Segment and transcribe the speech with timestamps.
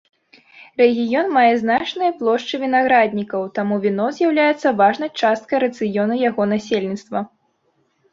[0.81, 7.19] Рэгіён мае значныя плошчы вінаграднікаў, таму віно з'яўляецца важнай часткай рацыёну яго насельніцтва.